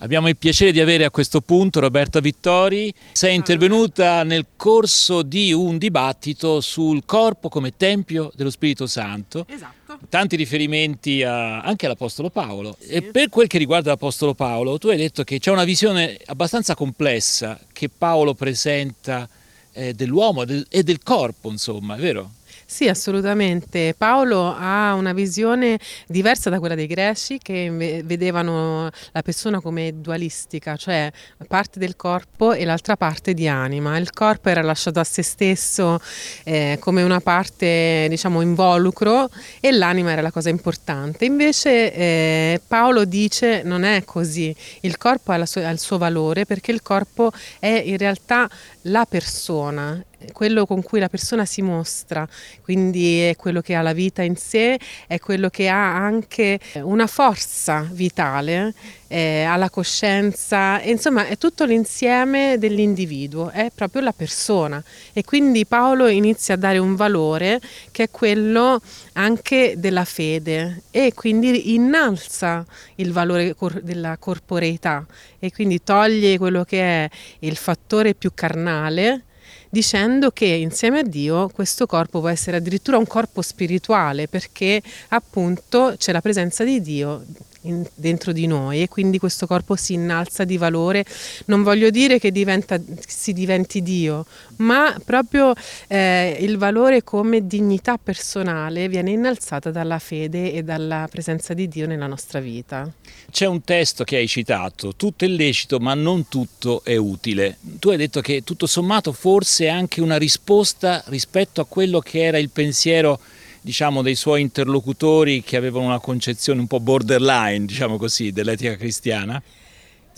[0.00, 2.92] Abbiamo il piacere di avere a questo punto Roberta Vittori.
[3.12, 9.44] Sei intervenuta nel corso di un dibattito sul corpo come tempio dello Spirito Santo.
[9.48, 9.98] Esatto.
[10.08, 12.76] Tanti riferimenti a- anche all'Apostolo Paolo.
[12.86, 16.76] E per quel che riguarda l'Apostolo Paolo, tu hai detto che c'è una visione abbastanza
[16.76, 19.28] complessa che Paolo presenta
[19.72, 22.30] eh, dell'uomo del- e del corpo, insomma, è vero?
[22.70, 23.94] Sì, assolutamente.
[23.96, 30.76] Paolo ha una visione diversa da quella dei greci che vedevano la persona come dualistica,
[30.76, 31.10] cioè
[31.46, 33.96] parte del corpo e l'altra parte di anima.
[33.96, 35.98] Il corpo era lasciato a se stesso
[36.44, 39.30] eh, come una parte, diciamo, involucro
[39.60, 41.24] e l'anima era la cosa importante.
[41.24, 46.44] Invece eh, Paolo dice non è così, il corpo ha, sua- ha il suo valore
[46.44, 48.46] perché il corpo è in realtà
[48.82, 52.26] la persona, quello con cui la persona si mostra,
[52.62, 57.06] quindi è quello che ha la vita in sé, è quello che ha anche una
[57.06, 58.74] forza vitale,
[59.08, 64.82] eh, ha la coscienza, insomma è tutto l'insieme dell'individuo, è proprio la persona.
[65.12, 67.60] E quindi Paolo inizia a dare un valore
[67.90, 68.80] che è quello
[69.14, 72.64] anche della fede e quindi innalza
[72.96, 75.04] il valore cor- della corporeità
[75.38, 77.10] e quindi toglie quello che è
[77.40, 79.24] il fattore più carnale
[79.70, 85.94] dicendo che insieme a Dio questo corpo può essere addirittura un corpo spirituale perché appunto
[85.96, 87.24] c'è la presenza di Dio
[87.62, 91.04] in- dentro di noi e quindi questo corpo si innalza di valore.
[91.46, 95.52] Non voglio dire che diventa, si diventi Dio, ma proprio
[95.86, 101.86] eh, il valore come dignità personale viene innalzata dalla fede e dalla presenza di Dio
[101.86, 102.90] nella nostra vita.
[103.30, 107.58] C'è un testo che hai citato, tutto è lecito ma non tutto è utile.
[107.78, 112.22] Tu hai detto che tutto sommato forse è anche una risposta rispetto a quello che
[112.22, 113.20] era il pensiero
[113.68, 119.42] diciamo dei suoi interlocutori che avevano una concezione un po' borderline, diciamo così, dell'etica cristiana.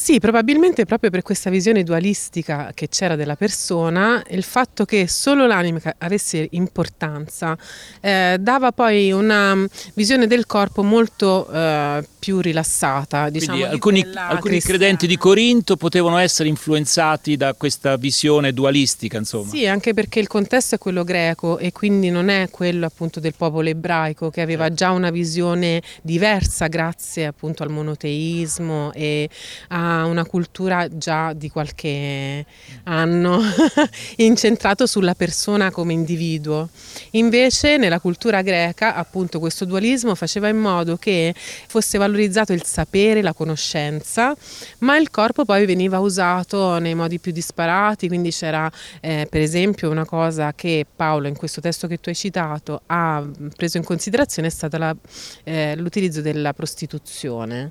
[0.00, 5.44] Sì, probabilmente proprio per questa visione dualistica che c'era della persona, il fatto che solo
[5.44, 7.58] l'anima avesse importanza
[8.00, 9.64] eh, dava poi una mm,
[9.94, 13.28] visione del corpo molto eh, più rilassata.
[13.28, 19.18] Diciamo, Quindi di alcuni, alcuni credenti di Corinto potevano essere influenzati da questa visione dualistica,
[19.18, 19.50] insomma.
[19.50, 23.34] Sì, anche perché il contesto è quello greco e quindi non è quello appunto del
[23.36, 24.76] popolo ebraico che aveva Certo.
[24.76, 29.28] già una visione diversa grazie appunto al monoteismo e
[29.68, 32.44] a una cultura già di qualche
[32.84, 33.40] anno
[34.16, 36.68] incentrato sulla persona come individuo.
[37.12, 43.22] Invece nella cultura greca appunto questo dualismo faceva in modo che fosse valorizzato il sapere,
[43.22, 44.34] la conoscenza,
[44.78, 48.70] ma il corpo poi veniva usato nei modi più disparati, quindi c'era
[49.00, 53.26] eh, per esempio una cosa che Paolo in questo testo che tu hai citato ha
[53.56, 54.96] preso in considerazione è stata la-
[55.44, 57.70] eh, l'utilizzo della prostituzione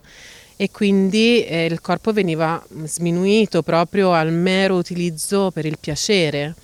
[0.57, 6.55] e quindi eh, il corpo veniva sminuito proprio al mero utilizzo per il piacere.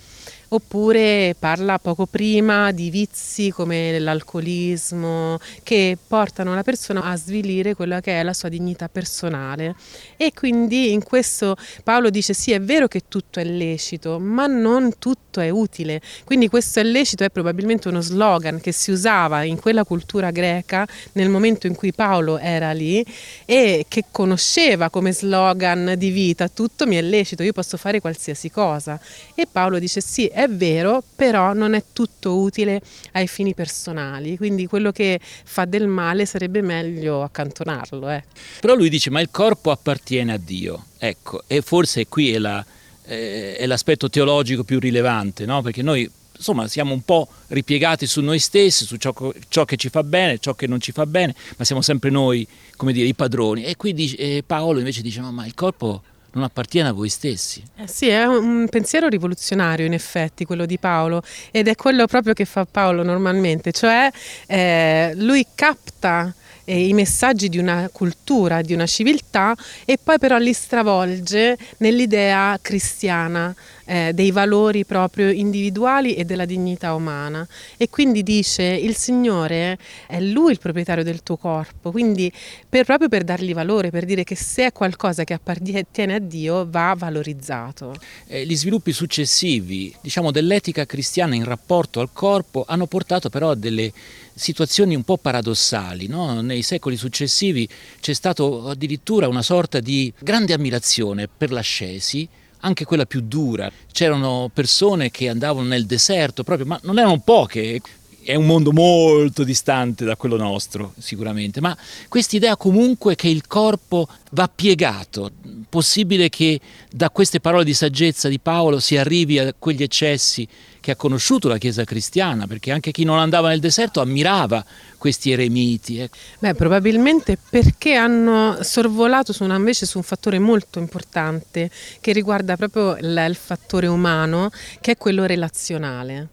[0.54, 8.00] Oppure parla poco prima di vizi come l'alcolismo che portano la persona a svilire quella
[8.00, 9.74] che è la sua dignità personale.
[10.16, 14.96] E quindi in questo Paolo dice sì è vero che tutto è lecito, ma non
[15.00, 16.00] tutto è utile.
[16.22, 20.86] Quindi questo è lecito è probabilmente uno slogan che si usava in quella cultura greca
[21.14, 23.04] nel momento in cui Paolo era lì
[23.44, 28.52] e che conosceva come slogan di vita tutto mi è lecito, io posso fare qualsiasi
[28.52, 29.00] cosa.
[29.34, 32.80] E Paolo dice sì, è vero, però non è tutto utile
[33.12, 38.10] ai fini personali, quindi quello che fa del male sarebbe meglio accantonarlo.
[38.10, 38.22] Eh.
[38.60, 40.86] Però lui dice, ma il corpo appartiene a Dio.
[40.98, 42.64] Ecco, e forse qui è, la-
[43.06, 45.60] eh, è l'aspetto teologico più rilevante, no?
[45.62, 49.12] Perché noi, insomma, siamo un po' ripiegati su noi stessi, su ciò,
[49.48, 52.46] ciò che ci fa bene, ciò che non ci fa bene, ma siamo sempre noi,
[52.76, 53.64] come dire, i padroni.
[53.64, 56.02] E qui dice- eh, Paolo invece dice, ma, ma il corpo
[56.34, 57.62] non appartiene a voi stessi.
[57.76, 62.34] Eh sì, è un pensiero rivoluzionario in effetti quello di Paolo ed è quello proprio
[62.34, 64.10] che fa Paolo normalmente, cioè
[64.46, 66.32] eh, lui capta
[66.64, 72.58] eh, i messaggi di una cultura, di una civiltà e poi però li stravolge nell'idea
[72.60, 73.54] cristiana
[73.84, 77.46] eh, dei valori proprio individuali e della dignità umana
[77.76, 82.32] e quindi dice il Signore è Lui il proprietario del tuo corpo, quindi
[82.68, 86.66] per- proprio per dargli valore, per dire che se è qualcosa che appartiene a Dio
[86.68, 87.94] va valorizzato.
[88.26, 93.54] Eh, gli sviluppi successivi, diciamo, dell'etica cristiana in rapporto al corpo hanno portato però a
[93.54, 93.92] delle
[94.34, 96.06] situazioni un po' paradossali.
[96.06, 96.40] no?
[96.40, 97.68] Nei secoli successivi
[98.00, 102.28] c'è stato addirittura una sorta di grande ammirazione per l'ascesi,
[102.64, 103.70] anche quella più dura.
[103.92, 107.80] C'erano persone che andavano nel deserto proprio, ma non erano poche.
[108.24, 111.76] È un mondo molto distante da quello nostro, sicuramente, ma
[112.08, 115.30] quest'idea comunque che il corpo va piegato,
[115.68, 116.58] possibile che
[116.90, 120.48] da queste parole di saggezza di Paolo si arrivi a quegli eccessi
[120.80, 124.64] che ha conosciuto la Chiesa cristiana, perché anche chi non andava nel deserto ammirava
[124.98, 125.98] questi eremiti.
[126.00, 126.10] Eh.
[126.38, 132.56] Beh, probabilmente perché hanno sorvolato su una, invece su un fattore molto importante che riguarda
[132.56, 134.50] proprio il, il fattore umano,
[134.80, 136.28] che è quello relazionale.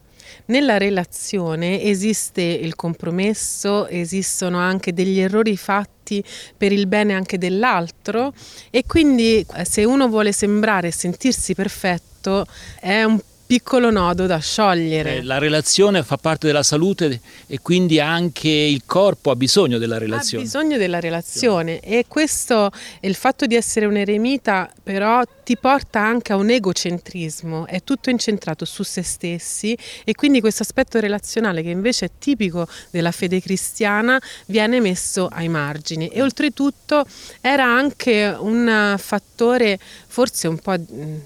[0.46, 6.24] Nella relazione esiste il compromesso, esistono anche degli errori fatti
[6.58, 8.34] per il bene anche dell'altro
[8.70, 12.46] e quindi eh, se uno vuole sembrare e sentirsi perfetto
[12.80, 13.20] è un
[13.52, 15.18] piccolo nodo da sciogliere.
[15.18, 19.98] Eh, la relazione fa parte della salute e quindi anche il corpo ha bisogno della
[19.98, 20.44] relazione.
[20.44, 22.72] Ha bisogno della relazione e questo,
[23.02, 28.10] il fatto di essere un eremita però ti porta anche a un egocentrismo, è tutto
[28.10, 33.42] incentrato su se stessi e quindi questo aspetto relazionale che invece è tipico della fede
[33.42, 37.06] cristiana viene messo ai margini e oltretutto
[37.42, 39.78] era anche un fattore
[40.08, 40.76] forse un po'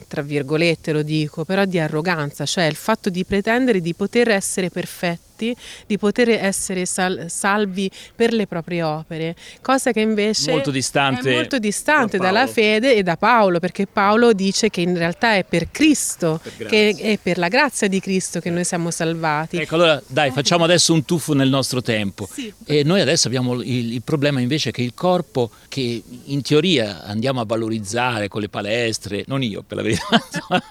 [0.07, 2.13] tra virgolette lo dico, però di arroganza,
[2.45, 5.55] cioè il fatto di pretendere di poter essere perfetti tutti
[5.85, 11.35] di poter essere sal- salvi per le proprie opere, cosa che invece molto distante, è
[11.35, 15.43] molto distante da dalla fede e da Paolo, perché Paolo dice che in realtà è
[15.43, 19.57] per Cristo, per che è per la grazia di Cristo che noi siamo salvati.
[19.57, 22.27] Ecco, allora dai, facciamo adesso un tuffo nel nostro tempo.
[22.31, 22.51] Sì.
[22.65, 27.41] E noi adesso abbiamo il, il problema invece che il corpo, che in teoria andiamo
[27.41, 30.07] a valorizzare con le palestre, non io per la verità,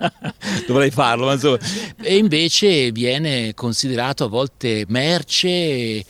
[0.67, 1.59] dovrei farlo, ma insomma,
[2.01, 6.06] e invece viene considerato a volte volte merce e,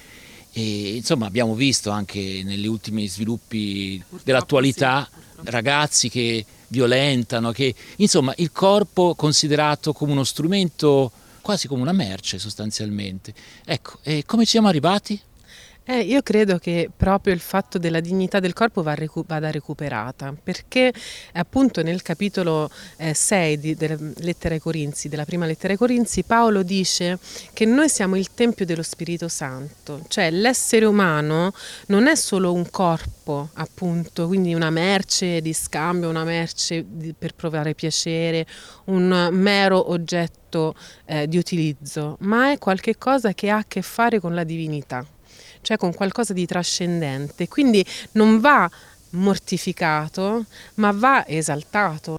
[0.52, 5.08] e, insomma abbiamo visto anche negli ultimi sviluppi dell'attualità
[5.44, 11.10] ragazzi che violentano, che insomma il corpo considerato come uno strumento
[11.40, 13.34] quasi come una merce sostanzialmente.
[13.64, 15.20] Ecco, e come ci siamo arrivati?
[15.86, 20.90] Eh, io credo che proprio il fatto della dignità del corpo vada recuperata, perché
[21.34, 26.22] appunto nel capitolo eh, 6 di, della lettera ai Corinzi, della prima lettera ai Corinzi,
[26.22, 27.18] Paolo dice
[27.52, 31.52] che noi siamo il Tempio dello Spirito Santo, cioè l'essere umano
[31.88, 37.34] non è solo un corpo, appunto, quindi una merce di scambio, una merce di, per
[37.34, 38.46] provare piacere,
[38.84, 44.34] un mero oggetto eh, di utilizzo, ma è qualcosa che ha a che fare con
[44.34, 45.06] la divinità
[45.64, 47.48] cioè con qualcosa di trascendente.
[47.48, 48.70] Quindi non va
[49.10, 50.44] mortificato,
[50.74, 52.18] ma va esaltato.